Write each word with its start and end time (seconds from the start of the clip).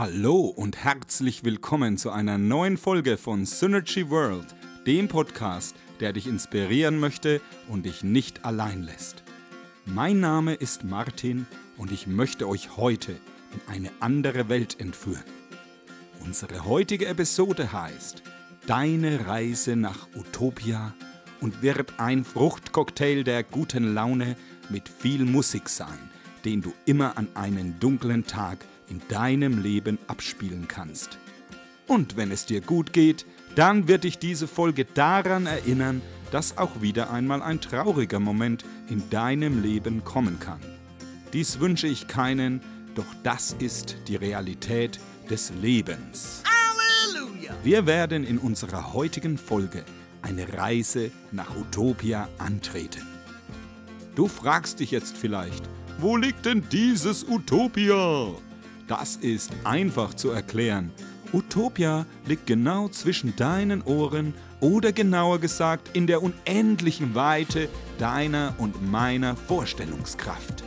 Hallo 0.00 0.46
und 0.46 0.82
herzlich 0.82 1.44
willkommen 1.44 1.98
zu 1.98 2.10
einer 2.10 2.38
neuen 2.38 2.78
Folge 2.78 3.18
von 3.18 3.44
Synergy 3.44 4.08
World, 4.08 4.46
dem 4.86 5.08
Podcast, 5.08 5.76
der 6.00 6.14
dich 6.14 6.26
inspirieren 6.26 6.98
möchte 6.98 7.42
und 7.68 7.84
dich 7.84 8.02
nicht 8.02 8.46
allein 8.46 8.82
lässt. 8.82 9.22
Mein 9.84 10.18
Name 10.18 10.54
ist 10.54 10.84
Martin 10.84 11.46
und 11.76 11.92
ich 11.92 12.06
möchte 12.06 12.48
euch 12.48 12.78
heute 12.78 13.12
in 13.12 13.74
eine 13.74 13.90
andere 14.00 14.48
Welt 14.48 14.80
entführen. 14.80 15.22
Unsere 16.24 16.64
heutige 16.64 17.04
Episode 17.04 17.70
heißt 17.70 18.22
Deine 18.66 19.26
Reise 19.26 19.76
nach 19.76 20.08
Utopia 20.16 20.94
und 21.42 21.60
wird 21.60 22.00
ein 22.00 22.24
Fruchtcocktail 22.24 23.22
der 23.22 23.42
guten 23.42 23.92
Laune 23.92 24.36
mit 24.70 24.88
viel 24.88 25.26
Musik 25.26 25.68
sein, 25.68 26.10
den 26.46 26.62
du 26.62 26.72
immer 26.86 27.18
an 27.18 27.28
einen 27.34 27.78
dunklen 27.80 28.26
Tag 28.26 28.64
in 28.90 29.00
deinem 29.08 29.62
Leben 29.62 29.98
abspielen 30.06 30.68
kannst. 30.68 31.18
Und 31.86 32.16
wenn 32.16 32.30
es 32.30 32.46
dir 32.46 32.60
gut 32.60 32.92
geht, 32.92 33.26
dann 33.54 33.88
wird 33.88 34.04
dich 34.04 34.18
diese 34.18 34.46
Folge 34.46 34.84
daran 34.84 35.46
erinnern, 35.46 36.02
dass 36.30 36.58
auch 36.58 36.80
wieder 36.80 37.10
einmal 37.10 37.42
ein 37.42 37.60
trauriger 37.60 38.20
Moment 38.20 38.64
in 38.88 39.10
deinem 39.10 39.62
Leben 39.62 40.04
kommen 40.04 40.38
kann. 40.38 40.60
Dies 41.32 41.60
wünsche 41.60 41.86
ich 41.86 42.06
keinen, 42.06 42.60
doch 42.94 43.06
das 43.22 43.56
ist 43.58 43.96
die 44.08 44.16
Realität 44.16 45.00
des 45.28 45.52
Lebens. 45.60 46.42
Halleluja! 46.44 47.54
Wir 47.62 47.86
werden 47.86 48.24
in 48.24 48.38
unserer 48.38 48.92
heutigen 48.92 49.38
Folge 49.38 49.84
eine 50.22 50.52
Reise 50.52 51.10
nach 51.32 51.56
Utopia 51.56 52.28
antreten. 52.38 53.06
Du 54.14 54.28
fragst 54.28 54.80
dich 54.80 54.90
jetzt 54.90 55.16
vielleicht, 55.16 55.68
wo 55.98 56.16
liegt 56.16 56.46
denn 56.46 56.64
dieses 56.70 57.26
Utopia? 57.28 58.32
Das 58.90 59.14
ist 59.14 59.52
einfach 59.62 60.14
zu 60.14 60.30
erklären. 60.30 60.90
Utopia 61.32 62.06
liegt 62.26 62.48
genau 62.48 62.88
zwischen 62.88 63.36
deinen 63.36 63.82
Ohren 63.82 64.34
oder 64.58 64.90
genauer 64.90 65.38
gesagt 65.38 65.90
in 65.96 66.08
der 66.08 66.24
unendlichen 66.24 67.14
Weite 67.14 67.68
deiner 68.00 68.52
und 68.58 68.90
meiner 68.90 69.36
Vorstellungskraft. 69.36 70.64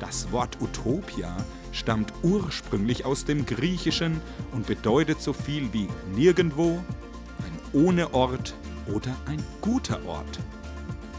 Das 0.00 0.32
Wort 0.32 0.58
Utopia 0.60 1.36
stammt 1.70 2.12
ursprünglich 2.24 3.04
aus 3.04 3.26
dem 3.26 3.46
Griechischen 3.46 4.20
und 4.50 4.66
bedeutet 4.66 5.22
so 5.22 5.32
viel 5.32 5.72
wie 5.72 5.86
nirgendwo, 6.16 6.82
ein 7.44 7.80
ohne 7.80 8.12
Ort 8.12 8.56
oder 8.92 9.14
ein 9.26 9.40
guter 9.60 10.04
Ort. 10.04 10.40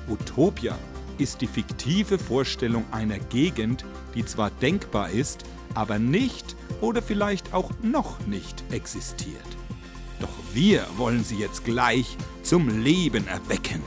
Utopia 0.09 0.77
ist 1.19 1.39
die 1.39 1.47
fiktive 1.47 2.19
Vorstellung 2.19 2.83
einer 2.91 3.17
Gegend, 3.17 3.86
die 4.14 4.25
zwar 4.25 4.49
denkbar 4.49 5.09
ist, 5.11 5.45
aber 5.75 6.00
nicht 6.00 6.55
oder 6.81 7.02
vielleicht 7.02 7.53
auch 7.53 7.72
noch 7.81 8.19
nicht 8.27 8.64
existiert. 8.72 9.41
Doch 10.19 10.30
wir 10.53 10.86
wollen 10.97 11.23
sie 11.23 11.38
jetzt 11.38 11.66
gleich 11.66 12.17
zum 12.44 12.83
Leben 12.83 13.27
erwecken. 13.27 13.81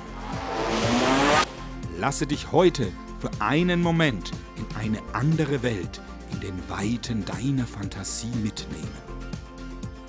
Lasse 1.98 2.27
dich 2.27 2.52
heute 2.52 2.88
für 3.20 3.30
einen 3.40 3.80
Moment 3.82 4.32
in 4.56 4.77
eine 4.77 4.98
andere 5.12 5.62
Welt, 5.62 6.00
in 6.32 6.40
den 6.40 6.68
Weiten 6.68 7.24
deiner 7.24 7.66
Fantasie 7.66 8.32
mitnehmen. 8.42 9.05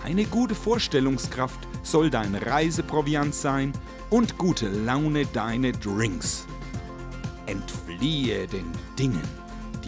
Eine 0.03 0.25
gute 0.25 0.55
Vorstellungskraft 0.55 1.59
soll 1.83 2.09
dein 2.09 2.35
Reiseproviant 2.35 3.33
sein 3.33 3.73
und 4.09 4.37
gute 4.37 4.67
Laune 4.67 5.25
deine 5.25 5.71
Drinks. 5.71 6.45
Entfliehe 7.47 8.47
den 8.47 8.71
Dingen, 8.99 9.23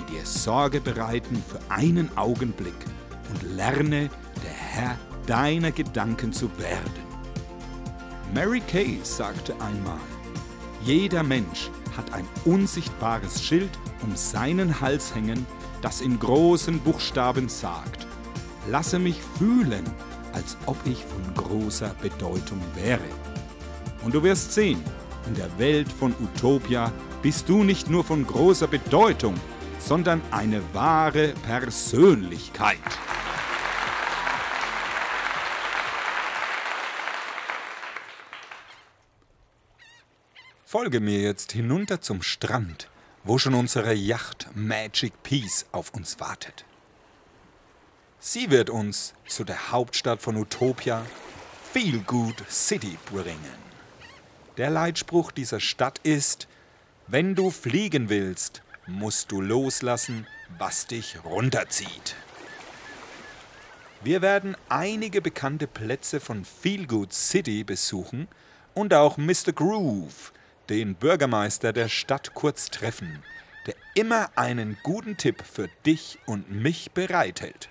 dir 0.09 0.25
Sorge 0.25 0.81
bereiten 0.81 1.43
für 1.47 1.59
einen 1.69 2.15
Augenblick 2.17 2.75
und 3.29 3.55
lerne, 3.55 4.09
der 4.43 4.51
Herr 4.51 4.97
deiner 5.25 5.71
Gedanken 5.71 6.31
zu 6.33 6.49
werden. 6.57 7.07
Mary 8.33 8.61
Kay 8.61 8.99
sagte 9.03 9.53
einmal, 9.61 9.99
jeder 10.83 11.23
Mensch 11.23 11.69
hat 11.95 12.13
ein 12.13 12.27
unsichtbares 12.45 13.43
Schild 13.43 13.71
um 14.03 14.15
seinen 14.15 14.79
Hals 14.79 15.15
hängen, 15.15 15.45
das 15.81 16.01
in 16.01 16.19
großen 16.19 16.79
Buchstaben 16.79 17.49
sagt, 17.49 18.07
lasse 18.69 18.99
mich 18.99 19.19
fühlen, 19.37 19.83
als 20.33 20.57
ob 20.65 20.77
ich 20.85 21.03
von 21.03 21.33
großer 21.33 21.95
Bedeutung 22.01 22.61
wäre. 22.75 23.01
Und 24.03 24.13
du 24.13 24.23
wirst 24.23 24.53
sehen, 24.53 24.83
in 25.27 25.35
der 25.35 25.57
Welt 25.57 25.91
von 25.91 26.13
Utopia 26.21 26.91
bist 27.21 27.49
du 27.49 27.63
nicht 27.63 27.89
nur 27.89 28.03
von 28.03 28.25
großer 28.25 28.67
Bedeutung, 28.67 29.35
sondern 29.79 30.21
eine 30.31 30.61
wahre 30.73 31.33
Persönlichkeit. 31.45 32.77
Folge 40.65 40.99
mir 40.99 41.21
jetzt 41.21 41.53
hinunter 41.53 42.01
zum 42.01 42.21
Strand, 42.21 42.89
wo 43.23 43.37
schon 43.37 43.53
unsere 43.53 43.93
Yacht 43.93 44.49
Magic 44.53 45.23
Peace 45.23 45.65
auf 45.71 45.93
uns 45.93 46.19
wartet. 46.19 46.65
Sie 48.19 48.49
wird 48.49 48.69
uns 48.69 49.13
zu 49.27 49.43
der 49.43 49.71
Hauptstadt 49.71 50.21
von 50.21 50.35
Utopia, 50.35 51.05
Feel 51.71 51.99
Good 51.99 52.43
City, 52.49 52.97
bringen. 53.11 53.67
Der 54.57 54.69
Leitspruch 54.69 55.31
dieser 55.31 55.59
Stadt 55.59 55.99
ist, 55.99 56.47
wenn 57.07 57.35
du 57.35 57.51
fliegen 57.51 58.09
willst, 58.09 58.63
musst 58.87 59.31
du 59.31 59.41
loslassen, 59.41 60.25
was 60.57 60.87
dich 60.87 61.23
runterzieht. 61.23 62.15
Wir 64.03 64.21
werden 64.21 64.55
einige 64.69 65.21
bekannte 65.21 65.67
Plätze 65.67 66.19
von 66.19 66.45
Feelgood 66.45 67.13
City 67.13 67.63
besuchen 67.63 68.27
und 68.73 68.93
auch 68.93 69.17
Mr. 69.17 69.51
Groove, 69.53 70.31
den 70.69 70.95
Bürgermeister 70.95 71.73
der 71.73 71.89
Stadt, 71.89 72.33
kurz 72.33 72.69
treffen, 72.69 73.23
der 73.65 73.75
immer 73.95 74.29
einen 74.35 74.77
guten 74.83 75.17
Tipp 75.17 75.43
für 75.43 75.67
dich 75.85 76.19
und 76.25 76.51
mich 76.51 76.91
bereithält. 76.91 77.69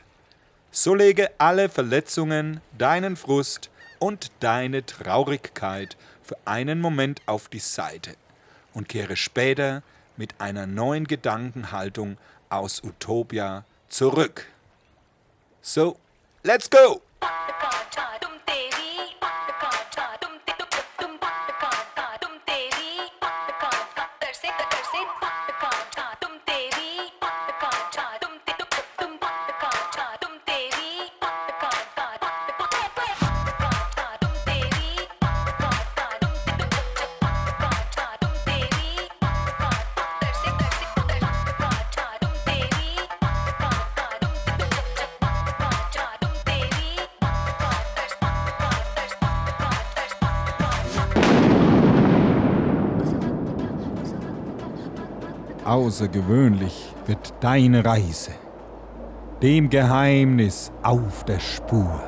So 0.71 0.95
lege 0.95 1.31
alle 1.39 1.69
Verletzungen, 1.69 2.61
deinen 2.77 3.17
Frust 3.17 3.71
und 3.99 4.31
deine 4.41 4.85
Traurigkeit 4.85 5.97
für 6.23 6.37
einen 6.45 6.81
Moment 6.81 7.23
auf 7.27 7.49
die 7.49 7.61
Seite 7.61 8.15
und 8.75 8.89
kehre 8.89 9.17
später 9.17 9.83
mit 10.17 10.41
einer 10.41 10.67
neuen 10.67 11.07
Gedankenhaltung 11.07 12.17
aus 12.49 12.83
Utopia 12.83 13.65
zurück. 13.89 14.47
So, 15.63 15.97
let's 16.43 16.71
go! 16.71 17.06
Außergewöhnlich 55.67 56.95
wird 57.07 57.35
deine 57.41 57.85
Reise, 57.85 58.31
dem 59.43 59.69
Geheimnis 59.69 60.71
auf 60.85 61.25
der 61.25 61.41
Spur. 61.41 62.01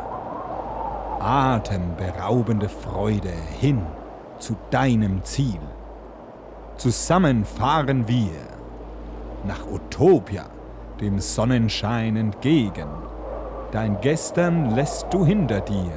Atemberaubende 1.19 2.69
Freude 2.69 3.32
hin 3.58 3.82
zu 4.38 4.55
deinem 4.70 5.25
Ziel. 5.25 5.58
Zusammen 6.76 7.44
fahren 7.44 8.06
wir 8.06 8.31
nach 9.44 9.66
Utopia, 9.66 10.44
dem 11.00 11.19
Sonnenschein 11.19 12.14
entgegen. 12.14 12.88
Dein 13.72 14.00
Gestern 14.00 14.76
lässt 14.76 15.08
du 15.10 15.26
hinter 15.26 15.62
dir. 15.62 15.94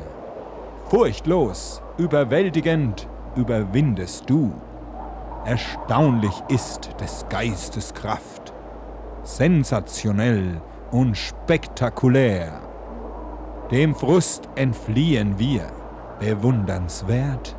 Furchtlos, 0.87 1.83
überwältigend 1.99 3.07
überwindest 3.35 4.27
du. 4.27 4.51
Erstaunlich 5.45 6.35
ist 6.49 6.91
des 6.99 7.25
Geistes 7.29 7.95
Kraft. 7.95 8.53
Sensationell 9.23 10.61
und 10.91 11.17
spektakulär. 11.17 12.61
Dem 13.71 13.95
Frust 13.95 14.47
entfliehen 14.55 15.39
wir. 15.39 15.71
Bewundernswert, 16.19 17.55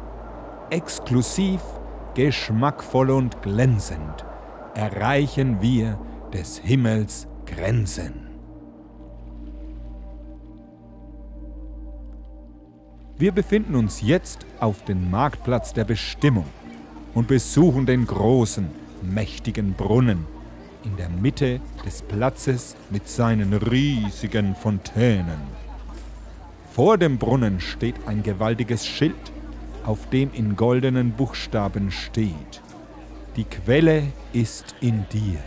exklusiv, 0.71 1.61
geschmackvoll 2.15 3.11
und 3.11 3.43
glänzend 3.43 4.25
erreichen 4.75 5.61
wir 5.61 5.99
des 6.33 6.59
Himmels 6.59 7.27
Grenzen. 7.47 8.29
Wir 13.17 13.33
befinden 13.33 13.75
uns 13.75 14.01
jetzt 14.01 14.47
auf 14.61 14.85
dem 14.85 15.11
Marktplatz 15.11 15.73
der 15.73 15.85
Bestimmung 15.85 16.47
und 17.15 17.29
besuchen 17.29 17.87
den 17.87 18.07
großen, 18.07 18.67
mächtigen 19.03 19.75
Brunnen 19.75 20.27
in 20.85 20.97
der 20.97 21.09
Mitte 21.09 21.61
des 21.85 22.03
Platzes 22.03 22.77
mit 22.91 23.09
seinen 23.09 23.53
riesigen 23.53 24.55
Fontänen. 24.55 25.41
Vor 26.73 26.99
dem 26.99 27.19
Brunnen 27.19 27.61
steht 27.61 27.97
ein 28.07 28.23
gewaltiges 28.23 28.87
Schild, 28.87 29.33
auf 29.85 30.09
dem 30.11 30.31
in 30.33 30.57
goldenen 30.57 31.13
Buchstaben 31.13 31.91
steht, 31.91 32.63
die 33.37 33.45
Quelle 33.45 34.05
ist 34.33 34.75
in 34.81 35.05
dir. 35.13 35.39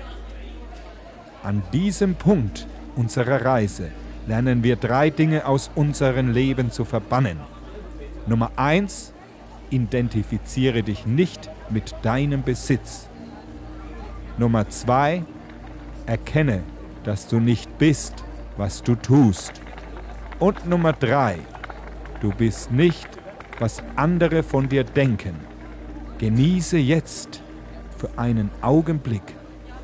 An 1.43 1.63
diesem 1.73 2.15
Punkt 2.15 2.67
unserer 2.95 3.45
Reise 3.45 3.91
lernen 4.27 4.63
wir 4.63 4.75
drei 4.75 5.09
Dinge 5.09 5.45
aus 5.45 5.69
unserem 5.75 6.31
Leben 6.31 6.71
zu 6.71 6.85
verbannen. 6.85 7.39
Nummer 8.27 8.51
eins: 8.55 9.13
Identifiziere 9.69 10.83
dich 10.83 11.05
nicht 11.05 11.49
mit 11.69 11.95
deinem 12.01 12.43
Besitz. 12.43 13.09
Nummer 14.37 14.69
zwei: 14.69 15.23
Erkenne, 16.05 16.63
dass 17.03 17.27
du 17.27 17.39
nicht 17.39 17.77
bist, 17.77 18.23
was 18.57 18.83
du 18.83 18.95
tust. 18.95 19.61
Und 20.39 20.67
Nummer 20.67 20.93
drei: 20.93 21.39
Du 22.21 22.31
bist 22.31 22.71
nicht, 22.71 23.07
was 23.59 23.81
andere 23.95 24.43
von 24.43 24.69
dir 24.69 24.83
denken. 24.83 25.35
Genieße 26.17 26.77
jetzt 26.77 27.41
für 27.97 28.09
einen 28.17 28.49
Augenblick 28.61 29.35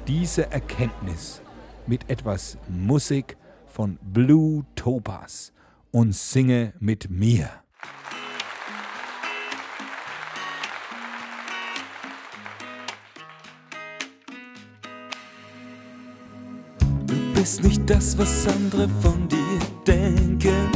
diese 0.08 0.52
Erkenntnis 0.52 1.42
mit 1.88 2.10
etwas 2.10 2.58
Musik 2.68 3.38
von 3.68 3.98
Blue 4.02 4.66
Topaz 4.76 5.54
und 5.92 6.14
singe 6.14 6.74
mit 6.80 7.10
mir. 7.10 7.50
Bist 17.42 17.64
nicht 17.64 17.90
das, 17.90 18.16
was 18.20 18.46
andere 18.46 18.88
von 19.02 19.28
dir 19.28 19.60
denken, 19.88 20.70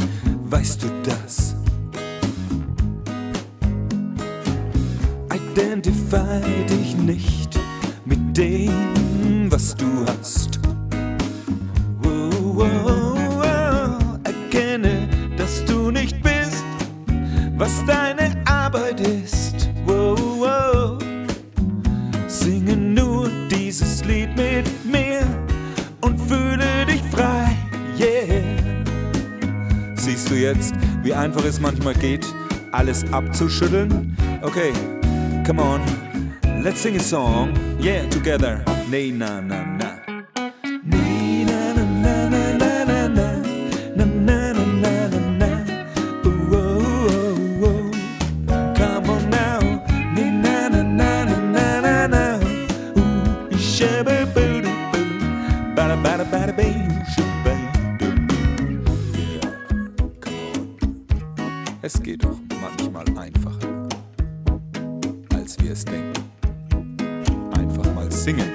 weißt 0.50 0.82
du 0.82 0.88
das? 1.04 1.54
Identify 5.32 6.40
dich 6.68 6.96
nicht 6.96 7.56
mit 8.04 8.36
dem, 8.36 9.46
was 9.48 9.76
du 9.76 9.86
hast. 10.08 10.65
Einfach 31.26 31.44
es 31.44 31.58
manchmal 31.58 31.94
geht, 31.94 32.24
alles 32.70 33.04
abzuschütteln? 33.12 34.16
Okay, 34.42 34.72
come 35.44 35.60
on, 35.60 35.80
let's 36.62 36.80
sing 36.80 36.94
a 36.96 37.00
song. 37.00 37.52
Yeah, 37.80 38.08
together. 38.10 38.64
Nee, 38.88 39.10
na, 39.10 39.40
na, 39.40 39.64
na. 39.76 39.95
Es 61.86 62.02
geht 62.02 62.24
doch 62.24 62.36
manchmal 62.60 63.04
einfacher, 63.16 63.86
als 65.32 65.56
wir 65.60 65.70
es 65.70 65.84
denken. 65.84 66.24
Einfach 67.56 67.94
mal 67.94 68.10
singen. 68.10 68.50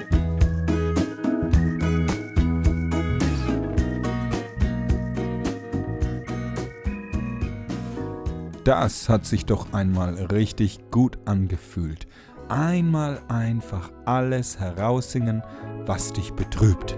Das 8.66 9.08
hat 9.08 9.26
sich 9.26 9.46
doch 9.46 9.72
einmal 9.72 10.16
richtig 10.26 10.92
gut 10.92 11.18
angefühlt. 11.24 12.08
Einmal 12.50 13.22
einfach 13.30 13.94
alles 14.04 14.60
heraussingen, 14.60 15.42
was 15.86 16.12
dich 16.12 16.34
betrübt. 16.34 16.98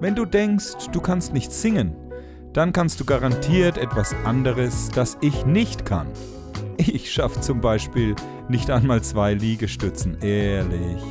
Wenn 0.00 0.14
du 0.14 0.24
denkst, 0.24 0.88
du 0.92 1.00
kannst 1.02 1.34
nicht 1.34 1.52
singen, 1.52 1.94
dann 2.56 2.72
kannst 2.72 2.98
du 3.00 3.04
garantiert 3.04 3.76
etwas 3.76 4.14
anderes, 4.24 4.88
das 4.94 5.18
ich 5.20 5.44
nicht 5.44 5.84
kann. 5.84 6.08
Ich 6.78 7.12
schaffe 7.12 7.40
zum 7.40 7.60
Beispiel 7.60 8.14
nicht 8.48 8.70
einmal 8.70 9.02
zwei 9.02 9.34
Liegestützen, 9.34 10.16
ehrlich. 10.22 11.02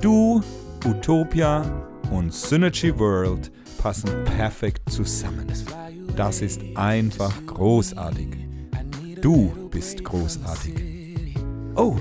Du, 0.00 0.42
Utopia 0.84 1.62
und 2.10 2.32
Synergy 2.32 2.98
World 2.98 3.52
passen 3.78 4.10
perfekt 4.36 4.90
zusammen. 4.90 5.46
Das 6.16 6.40
ist 6.40 6.60
einfach 6.74 7.34
großartig. 7.46 8.28
Du 9.20 9.68
bist 9.70 10.02
großartig. 10.02 11.36
Oh, 11.76 11.96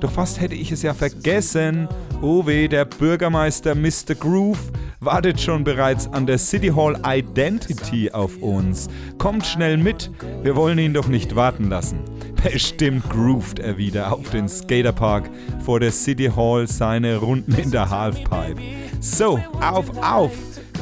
doch 0.00 0.10
fast 0.10 0.40
hätte 0.40 0.54
ich 0.54 0.72
es 0.72 0.82
ja 0.82 0.94
vergessen. 0.94 1.88
Oh 2.26 2.46
weh, 2.46 2.68
der 2.68 2.86
Bürgermeister 2.86 3.74
Mr. 3.74 4.14
Groove 4.18 4.72
wartet 4.98 5.38
schon 5.38 5.62
bereits 5.62 6.10
an 6.10 6.26
der 6.26 6.38
City 6.38 6.68
Hall 6.68 6.98
Identity 7.06 8.10
auf 8.12 8.38
uns. 8.38 8.88
Kommt 9.18 9.44
schnell 9.44 9.76
mit, 9.76 10.10
wir 10.42 10.56
wollen 10.56 10.78
ihn 10.78 10.94
doch 10.94 11.06
nicht 11.06 11.36
warten 11.36 11.68
lassen. 11.68 11.98
Bestimmt 12.42 13.10
groovt 13.10 13.58
er 13.58 13.76
wieder 13.76 14.10
auf 14.10 14.30
den 14.30 14.48
Skaterpark 14.48 15.28
vor 15.66 15.80
der 15.80 15.92
City 15.92 16.32
Hall 16.34 16.66
seine 16.66 17.18
Runden 17.18 17.56
in 17.56 17.70
der 17.70 17.90
Halfpipe. 17.90 18.58
So, 19.00 19.38
auf, 19.60 19.94
auf, 20.02 20.32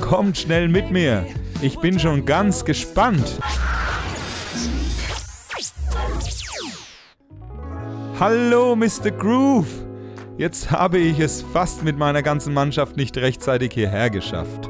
kommt 0.01 0.39
schnell 0.39 0.69
mit 0.69 0.93
mir. 0.93 1.27
Ich 1.61 1.77
bin 1.81 1.99
schon 1.99 2.25
ganz 2.25 2.65
gespannt. 2.65 3.41
Hallo, 8.21 8.77
Mr. 8.77 9.11
Groove. 9.11 9.92
Jetzt 10.39 10.71
habe 10.71 10.99
ich 10.99 11.19
es 11.19 11.43
fast 11.43 11.85
mit 11.85 11.99
meiner 11.99 12.23
ganzen 12.23 12.55
Mannschaft 12.55 12.97
nicht 12.97 13.17
rechtzeitig 13.19 13.75
hierher 13.75 14.09
geschafft. 14.09 14.69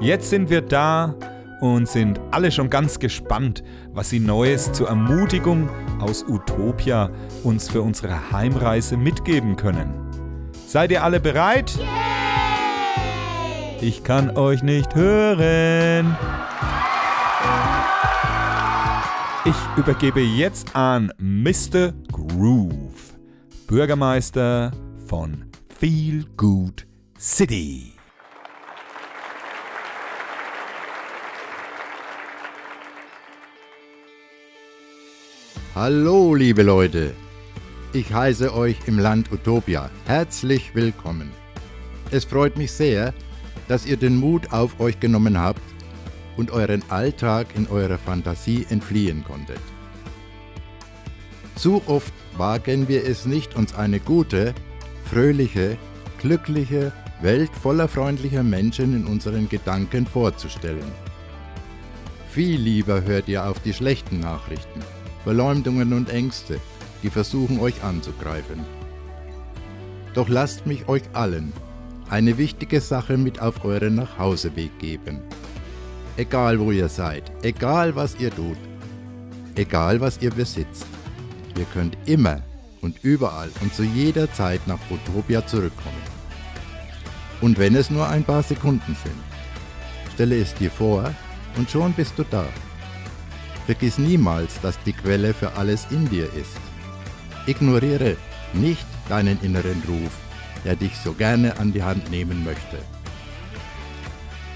Jetzt 0.00 0.30
sind 0.30 0.48
wir 0.48 0.62
da 0.62 1.14
und 1.60 1.88
sind 1.88 2.20
alle 2.30 2.50
schon 2.50 2.70
ganz 2.70 2.98
gespannt, 2.98 3.62
was 3.92 4.10
Sie 4.10 4.20
Neues 4.20 4.72
zur 4.72 4.88
Ermutigung 4.88 5.68
aus 6.00 6.24
Utopia 6.26 7.10
uns 7.44 7.68
für 7.68 7.82
unsere 7.82 8.32
Heimreise 8.32 8.96
mitgeben 8.96 9.56
können. 9.56 9.92
Seid 10.66 10.90
ihr 10.90 11.04
alle 11.04 11.20
bereit? 11.20 11.78
Ich 13.80 14.02
kann 14.04 14.36
euch 14.36 14.62
nicht 14.62 14.94
hören. 14.94 16.16
Ich 19.44 19.56
übergebe 19.76 20.20
jetzt 20.20 20.74
an 20.74 21.12
Mr. 21.18 21.92
Groove, 22.12 23.07
Bürgermeister 23.68 24.72
von 25.08 25.44
Feel 25.78 26.24
Good 26.38 26.86
City. 27.18 27.92
Hallo, 35.74 36.34
liebe 36.34 36.62
Leute. 36.62 37.12
Ich 37.92 38.10
heiße 38.10 38.54
euch 38.54 38.78
im 38.86 38.98
Land 38.98 39.30
Utopia 39.30 39.90
herzlich 40.06 40.74
willkommen. 40.74 41.30
Es 42.10 42.24
freut 42.24 42.56
mich 42.56 42.72
sehr, 42.72 43.12
dass 43.68 43.84
ihr 43.84 43.98
den 43.98 44.16
Mut 44.16 44.50
auf 44.50 44.80
euch 44.80 44.98
genommen 44.98 45.38
habt 45.38 45.60
und 46.38 46.52
euren 46.52 46.82
Alltag 46.88 47.48
in 47.54 47.66
eurer 47.66 47.98
Fantasie 47.98 48.66
entfliehen 48.70 49.24
konntet. 49.24 49.60
Zu 51.58 51.82
oft 51.86 52.14
wagen 52.36 52.86
wir 52.86 53.04
es 53.04 53.26
nicht, 53.26 53.56
uns 53.56 53.74
eine 53.74 53.98
gute, 53.98 54.54
fröhliche, 55.04 55.76
glückliche 56.20 56.92
Welt 57.20 57.50
voller 57.52 57.88
freundlicher 57.88 58.44
Menschen 58.44 58.94
in 58.94 59.06
unseren 59.08 59.48
Gedanken 59.48 60.06
vorzustellen. 60.06 60.92
Viel 62.30 62.60
lieber 62.60 63.02
hört 63.02 63.26
ihr 63.26 63.44
auf 63.44 63.58
die 63.58 63.72
schlechten 63.72 64.20
Nachrichten, 64.20 64.80
Verleumdungen 65.24 65.92
und 65.94 66.10
Ängste, 66.10 66.60
die 67.02 67.10
versuchen 67.10 67.58
euch 67.58 67.82
anzugreifen. 67.82 68.64
Doch 70.14 70.28
lasst 70.28 70.64
mich 70.64 70.88
euch 70.88 71.02
allen 71.12 71.52
eine 72.08 72.38
wichtige 72.38 72.80
Sache 72.80 73.16
mit 73.16 73.42
auf 73.42 73.64
euren 73.64 73.96
Nachhauseweg 73.96 74.78
geben. 74.78 75.18
Egal 76.16 76.60
wo 76.60 76.70
ihr 76.70 76.88
seid, 76.88 77.32
egal 77.42 77.96
was 77.96 78.14
ihr 78.20 78.30
tut, 78.30 78.56
Egal 79.58 80.00
was 80.00 80.22
ihr 80.22 80.30
besitzt, 80.30 80.86
ihr 81.58 81.66
könnt 81.66 81.96
immer 82.06 82.40
und 82.80 83.02
überall 83.02 83.50
und 83.60 83.74
zu 83.74 83.82
jeder 83.82 84.32
Zeit 84.32 84.66
nach 84.66 84.78
Utopia 84.90 85.46
zurückkommen. 85.46 86.02
Und 87.40 87.58
wenn 87.58 87.74
es 87.74 87.90
nur 87.90 88.08
ein 88.08 88.24
paar 88.24 88.42
Sekunden 88.42 88.96
sind, 89.02 89.20
stelle 90.14 90.40
es 90.40 90.54
dir 90.54 90.70
vor 90.70 91.12
und 91.56 91.70
schon 91.70 91.92
bist 91.92 92.14
du 92.16 92.24
da. 92.24 92.46
Vergiss 93.66 93.98
niemals, 93.98 94.60
dass 94.60 94.82
die 94.84 94.92
Quelle 94.92 95.34
für 95.34 95.52
alles 95.54 95.86
in 95.90 96.08
dir 96.08 96.24
ist. 96.24 96.58
Ignoriere 97.46 98.16
nicht 98.54 98.86
deinen 99.08 99.40
inneren 99.42 99.82
Ruf, 99.86 100.12
der 100.64 100.76
dich 100.76 100.96
so 100.96 101.12
gerne 101.12 101.58
an 101.58 101.72
die 101.72 101.82
Hand 101.82 102.10
nehmen 102.10 102.44
möchte. 102.44 102.78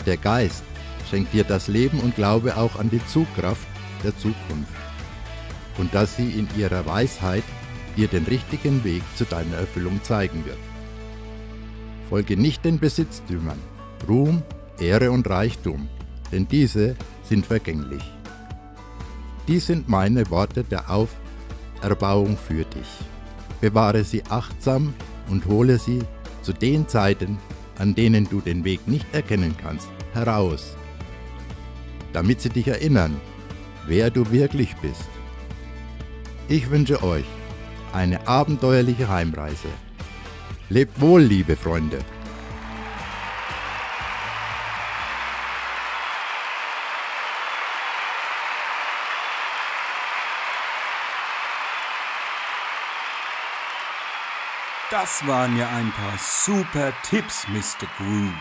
Der 0.06 0.16
Geist 0.16 0.64
schenkt 1.10 1.32
dir 1.32 1.44
das 1.44 1.68
Leben 1.68 2.00
und 2.00 2.16
Glaube 2.16 2.56
auch 2.56 2.76
an 2.76 2.90
die 2.90 3.04
Zugkraft 3.06 3.66
der 4.02 4.16
Zukunft 4.16 4.72
und 5.78 5.94
dass 5.94 6.16
sie 6.16 6.30
in 6.30 6.48
ihrer 6.56 6.86
Weisheit 6.86 7.44
dir 7.96 8.08
den 8.08 8.24
richtigen 8.24 8.84
Weg 8.84 9.02
zu 9.16 9.24
deiner 9.24 9.56
Erfüllung 9.56 10.02
zeigen 10.02 10.44
wird. 10.44 10.58
Folge 12.08 12.36
nicht 12.36 12.64
den 12.64 12.78
Besitztümern, 12.78 13.58
Ruhm, 14.08 14.42
Ehre 14.78 15.10
und 15.10 15.28
Reichtum, 15.28 15.88
denn 16.30 16.48
diese 16.48 16.96
sind 17.22 17.46
vergänglich. 17.46 18.02
Dies 19.48 19.66
sind 19.66 19.88
meine 19.88 20.28
Worte 20.30 20.64
der 20.64 20.84
Auferbauung 20.90 22.36
für 22.36 22.64
dich. 22.64 22.88
Bewahre 23.60 24.04
sie 24.04 24.24
achtsam 24.24 24.94
und 25.28 25.46
hole 25.46 25.78
sie 25.78 26.00
zu 26.42 26.52
den 26.52 26.88
Zeiten, 26.88 27.38
an 27.78 27.94
denen 27.94 28.28
du 28.28 28.40
den 28.40 28.64
Weg 28.64 28.86
nicht 28.86 29.06
erkennen 29.12 29.54
kannst, 29.60 29.88
heraus, 30.12 30.76
damit 32.12 32.40
sie 32.40 32.50
dich 32.50 32.68
erinnern, 32.68 33.20
wer 33.86 34.10
du 34.10 34.30
wirklich 34.30 34.74
bist. 34.76 35.08
Ich 36.52 36.68
wünsche 36.68 37.02
euch 37.02 37.24
eine 37.94 38.28
abenteuerliche 38.28 39.08
Heimreise. 39.08 39.68
Lebt 40.68 41.00
wohl, 41.00 41.22
liebe 41.22 41.56
Freunde! 41.56 42.04
Das 54.90 55.26
waren 55.26 55.56
ja 55.56 55.70
ein 55.70 55.90
paar 55.90 56.18
super 56.18 56.92
Tipps, 57.02 57.48
Mr. 57.48 57.86
Groove. 57.96 58.34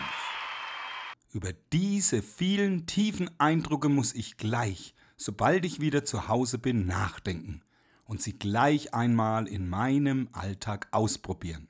Über 1.32 1.52
diese 1.72 2.20
vielen 2.20 2.84
tiefen 2.84 3.30
Eindrücke 3.38 3.88
muss 3.88 4.14
ich 4.14 4.36
gleich, 4.36 4.94
sobald 5.16 5.64
ich 5.64 5.80
wieder 5.80 6.04
zu 6.04 6.28
Hause 6.28 6.58
bin, 6.58 6.84
nachdenken 6.84 7.62
und 8.04 8.22
sie 8.22 8.38
gleich 8.38 8.94
einmal 8.94 9.48
in 9.48 9.68
meinem 9.68 10.28
Alltag 10.32 10.88
ausprobieren. 10.90 11.68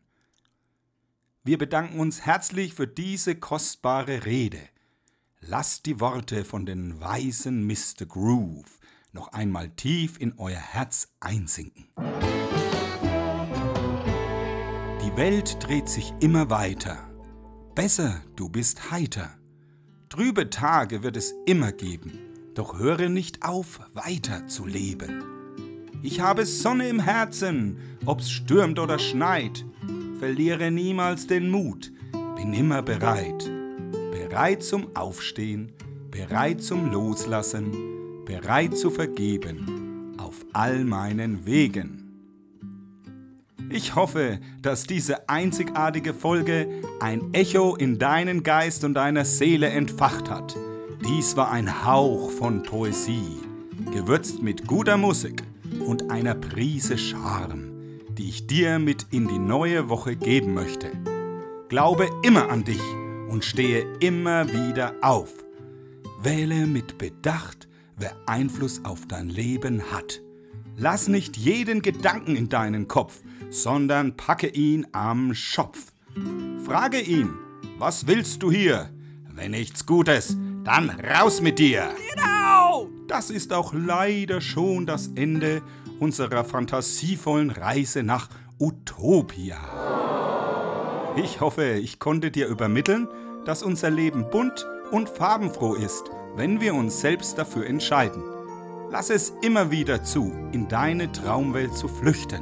Wir 1.45 1.59
bedanken 1.59 1.99
uns 1.99 2.25
herzlich 2.25 2.75
für 2.75 2.87
diese 2.87 3.35
kostbare 3.35 4.25
Rede. 4.25 4.61
Lasst 5.41 5.87
die 5.87 5.99
Worte 5.99 6.45
von 6.45 6.67
den 6.67 7.01
weisen 7.01 7.67
Mr. 7.67 8.07
Groove 8.07 8.79
noch 9.13 9.33
einmal 9.33 9.71
tief 9.71 10.19
in 10.19 10.39
euer 10.39 10.61
Herz 10.61 11.09
einsinken. 11.21 11.89
Die 15.05 15.17
Welt 15.17 15.57
dreht 15.61 15.89
sich 15.89 16.15
immer 16.21 16.49
weiter. 16.49 17.11
Besser, 17.75 18.23
du 18.37 18.49
bist 18.49 18.91
heiter. 18.91 19.37
Trübe 20.09 20.49
Tage 20.51 21.03
wird 21.03 21.17
es 21.17 21.35
immer 21.47 21.73
geben, 21.73 22.19
doch 22.55 22.79
höre 22.79 23.09
nicht 23.09 23.43
auf, 23.43 23.81
weiter 23.95 24.47
zu 24.47 24.67
leben. 24.67 25.42
Ich 26.05 26.21
habe 26.21 26.45
Sonne 26.47 26.89
im 26.89 26.99
Herzen, 26.99 27.77
ob's 28.05 28.29
stürmt 28.29 28.81
oder 28.81 28.99
schneit. 28.99 29.65
Verliere 30.19 30.73
niemals 30.73 31.29
den 31.29 31.49
Mut, 31.49 31.93
bin 32.35 32.53
immer 32.53 32.83
bereit. 32.83 33.49
Bereit 34.11 34.65
zum 34.65 34.97
Aufstehen, 34.97 35.71
bereit 36.11 36.61
zum 36.61 36.91
Loslassen, 36.91 37.71
bereit 38.25 38.77
zu 38.77 38.91
vergeben, 38.91 40.17
auf 40.19 40.45
all 40.53 40.85
meinen 40.85 41.47
Wegen. 41.47 41.99
Ich 43.71 43.95
hoffe, 43.95 44.41
dass 44.61 44.83
diese 44.85 45.29
einzigartige 45.29 46.15
Folge 46.15 46.69
ein 46.99 47.33
Echo 47.33 47.77
in 47.77 48.01
deinen 48.01 48.43
Geist 48.43 48.83
und 48.83 48.95
deiner 48.95 49.25
Seele 49.25 49.69
entfacht 49.69 50.29
hat. 50.29 50.57
Dies 51.07 51.37
war 51.37 51.53
ein 51.53 51.87
Hauch 51.87 52.33
von 52.33 52.65
Poesie, 52.65 53.39
gewürzt 53.93 54.43
mit 54.43 54.67
guter 54.67 54.97
Musik 54.97 55.45
und 55.81 56.11
einer 56.11 56.35
Prise 56.35 56.99
Charme, 56.99 58.01
die 58.11 58.29
ich 58.29 58.47
dir 58.47 58.79
mit 58.79 59.07
in 59.11 59.29
die 59.29 59.39
neue 59.39 59.89
Woche 59.89 60.17
geben 60.17 60.55
möchte. 60.55 60.91
Glaube 61.69 62.09
immer 62.23 62.51
an 62.51 62.65
dich 62.65 62.83
und 63.29 63.45
stehe 63.45 63.87
immer 64.01 64.49
wieder 64.49 64.95
auf. 65.01 65.33
Wähle 66.23 66.67
mit 66.67 66.99
Bedacht, 66.99 67.69
wer 67.97 68.15
Einfluss 68.27 68.85
auf 68.85 69.07
dein 69.07 69.29
Leben 69.29 69.83
hat. 69.91 70.21
Lass 70.77 71.09
nicht 71.09 71.37
jeden 71.37 71.83
Gedanken 71.83 72.37
in 72.37 72.49
deinen 72.49 72.89
Kopf, 72.89 73.23
sondern 73.51 74.17
packe 74.17 74.49
ihn 74.49 74.87
am 74.93 75.35
Schopf. 75.35 75.93
Frage 76.65 77.01
ihn, 77.01 77.31
was 77.79 78.07
willst 78.07 78.43
du 78.43 78.51
hier? 78.51 78.91
Wenn 79.35 79.53
nichts 79.53 79.87
Gutes, 79.87 80.37
dann 80.65 80.91
raus 80.91 81.41
mit 81.41 81.59
dir. 81.59 81.91
Das 83.13 83.29
ist 83.29 83.53
auch 83.53 83.75
leider 83.75 84.41
schon 84.41 84.87
das 84.87 85.11
Ende 85.17 85.61
unserer 86.01 86.45
fantasievollen 86.45 87.51
Reise 87.51 88.03
nach 88.03 88.31
Utopia. 88.59 89.59
Ich 91.17 91.43
hoffe, 91.43 91.73
ich 91.73 91.99
konnte 91.99 92.31
dir 92.31 92.47
übermitteln, 92.47 93.07
dass 93.45 93.63
unser 93.63 93.91
Leben 93.91 94.31
bunt 94.31 94.67
und 94.91 95.11
farbenfroh 95.11 95.75
ist, 95.75 96.05
wenn 96.37 96.63
wir 96.63 96.75
uns 96.75 97.03
selbst 97.03 97.37
dafür 97.37 97.67
entscheiden. 97.67 98.23
Lass 98.91 99.11
es 99.11 99.35
immer 99.43 99.71
wieder 99.71 100.03
zu, 100.03 100.33
in 100.53 100.69
deine 100.69 101.13
Traumwelt 101.13 101.75
zu 101.75 101.89
flüchten. 101.89 102.41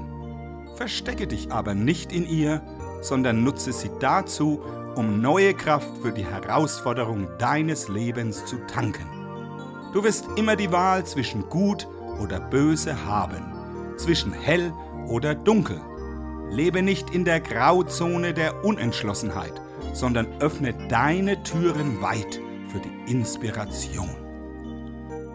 Verstecke 0.77 1.27
dich 1.27 1.51
aber 1.51 1.75
nicht 1.75 2.13
in 2.13 2.29
ihr, 2.29 2.63
sondern 3.01 3.43
nutze 3.43 3.73
sie 3.73 3.91
dazu, 3.99 4.61
um 4.95 5.21
neue 5.21 5.53
Kraft 5.53 5.99
für 6.01 6.13
die 6.13 6.27
Herausforderung 6.27 7.27
deines 7.41 7.89
Lebens 7.89 8.47
zu 8.47 8.59
tanken. 8.69 9.20
Du 9.93 10.05
wirst 10.05 10.27
immer 10.37 10.55
die 10.55 10.71
Wahl 10.71 11.05
zwischen 11.05 11.49
gut 11.49 11.89
oder 12.21 12.39
böse 12.39 13.05
haben, 13.05 13.53
zwischen 13.97 14.33
hell 14.33 14.73
oder 15.09 15.35
dunkel. 15.35 15.81
Lebe 16.51 16.83
nicht 16.83 17.11
in 17.11 17.25
der 17.25 17.41
Grauzone 17.41 18.33
der 18.33 18.65
Unentschlossenheit, 18.65 19.61
sondern 19.93 20.29
öffne 20.41 20.75
deine 20.89 21.43
Türen 21.43 22.01
weit 22.01 22.41
für 22.69 22.79
die 22.79 23.13
Inspiration. 23.13 24.11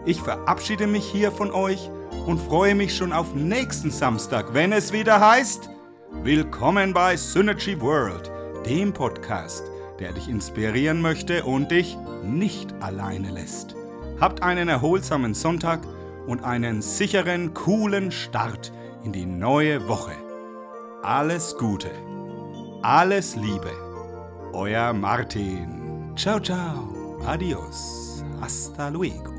Ich 0.06 0.20
verabschiede 0.20 0.86
mich 0.86 1.04
hier 1.04 1.32
von 1.32 1.50
euch 1.50 1.90
und 2.26 2.40
freue 2.40 2.74
mich 2.74 2.96
schon 2.96 3.12
auf 3.12 3.34
nächsten 3.34 3.90
Samstag, 3.90 4.54
wenn 4.54 4.72
es 4.72 4.92
wieder 4.92 5.20
heißt, 5.20 5.68
Willkommen 6.22 6.94
bei 6.94 7.16
Synergy 7.16 7.80
World, 7.80 8.30
dem 8.64 8.92
Podcast, 8.92 9.64
der 10.00 10.12
dich 10.12 10.28
inspirieren 10.28 11.02
möchte 11.02 11.44
und 11.44 11.70
dich 11.70 11.98
nicht 12.24 12.72
alleine 12.80 13.30
lässt. 13.30 13.76
Habt 14.20 14.42
einen 14.42 14.68
erholsamen 14.68 15.34
Sonntag 15.34 15.80
und 16.26 16.42
einen 16.42 16.80
sicheren, 16.80 17.52
coolen 17.52 18.10
Start 18.10 18.72
in 19.04 19.12
die 19.12 19.26
neue 19.26 19.88
Woche. 19.88 20.14
Alles 21.02 21.56
Gute, 21.58 21.90
alles 22.82 23.36
Liebe, 23.36 23.70
euer 24.52 24.92
Martin. 24.94 26.12
Ciao, 26.16 26.40
ciao, 26.40 27.18
adios, 27.26 28.24
hasta 28.40 28.88
luego. 28.88 29.35